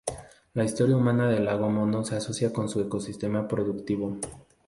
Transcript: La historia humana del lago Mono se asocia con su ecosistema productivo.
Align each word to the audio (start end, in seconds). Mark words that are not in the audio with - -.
La 0.55 0.63
historia 0.63 0.97
humana 0.97 1.29
del 1.29 1.45
lago 1.45 1.69
Mono 1.69 2.03
se 2.03 2.15
asocia 2.15 2.51
con 2.51 2.67
su 2.67 2.81
ecosistema 2.81 3.47
productivo. 3.47 4.17